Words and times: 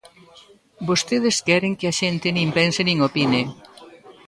Vostedes 0.87 1.37
queren 1.47 1.73
que 1.79 1.87
a 1.87 1.97
xente 2.01 2.27
nin 2.37 2.47
pense 2.57 2.81
nin 2.87 2.97
opine. 3.07 3.41